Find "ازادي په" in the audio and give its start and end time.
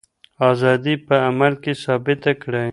0.49-1.15